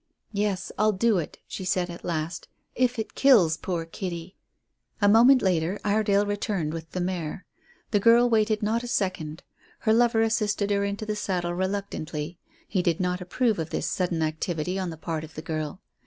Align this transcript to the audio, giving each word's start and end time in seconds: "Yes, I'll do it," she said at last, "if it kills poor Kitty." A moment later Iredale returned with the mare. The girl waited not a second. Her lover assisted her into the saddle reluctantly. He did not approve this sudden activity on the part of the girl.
"Yes, 0.33 0.71
I'll 0.79 0.93
do 0.93 1.19
it," 1.19 1.37
she 1.47 1.63
said 1.63 1.91
at 1.91 2.03
last, 2.03 2.47
"if 2.73 2.97
it 2.97 3.13
kills 3.13 3.55
poor 3.55 3.85
Kitty." 3.85 4.35
A 4.99 5.07
moment 5.07 5.43
later 5.43 5.79
Iredale 5.85 6.25
returned 6.25 6.73
with 6.73 6.89
the 6.93 6.99
mare. 6.99 7.45
The 7.91 7.99
girl 7.99 8.27
waited 8.27 8.63
not 8.63 8.81
a 8.81 8.87
second. 8.87 9.43
Her 9.81 9.93
lover 9.93 10.23
assisted 10.23 10.71
her 10.71 10.83
into 10.83 11.05
the 11.05 11.15
saddle 11.15 11.53
reluctantly. 11.53 12.39
He 12.67 12.81
did 12.81 12.99
not 12.99 13.21
approve 13.21 13.57
this 13.69 13.85
sudden 13.91 14.23
activity 14.23 14.79
on 14.79 14.89
the 14.89 14.97
part 14.97 15.23
of 15.23 15.35
the 15.35 15.43
girl. 15.43 15.81